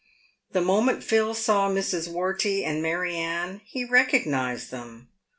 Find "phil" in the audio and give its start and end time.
1.03-1.35